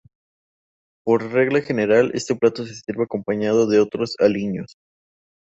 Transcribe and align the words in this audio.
Por 1.05 1.31
regla 1.31 1.61
general 1.61 2.09
este 2.15 2.35
plato 2.35 2.65
se 2.65 2.73
sirve 2.73 3.03
acompañado 3.03 3.67
de 3.69 3.79
otros 3.79 4.15
aliños. 4.17 4.77